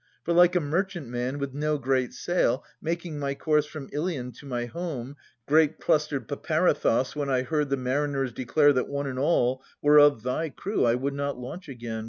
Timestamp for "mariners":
7.77-8.33